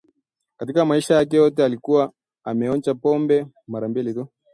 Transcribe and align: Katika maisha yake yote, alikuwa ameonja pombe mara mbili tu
Katika 0.57 0.85
maisha 0.85 1.13
yake 1.15 1.35
yote, 1.37 1.63
alikuwa 1.65 2.13
ameonja 2.43 2.95
pombe 2.95 3.47
mara 3.67 3.87
mbili 3.89 4.13
tu 4.13 4.27